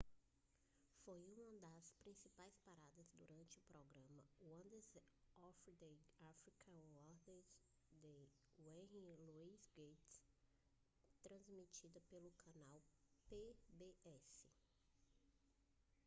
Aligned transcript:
foi 1.05 1.23
uma 1.53 1.59
das 1.69 1.91
principais 1.91 2.57
paradas 2.65 3.11
durante 3.13 3.59
o 3.59 3.71
programa 3.71 4.23
wonders 4.41 4.89
of 4.95 5.05
the 5.19 5.27
african 5.43 6.73
world 6.73 7.45
de 7.99 8.27
henry 8.65 9.15
louis 9.27 9.69
gates 9.75 10.25
transmitida 11.23 11.99
pelo 12.09 12.31
canal 12.31 12.81
pbs 13.29 14.49